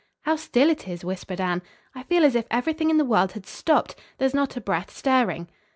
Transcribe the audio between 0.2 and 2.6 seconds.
"How still it is," whispered Anne. "I feel as if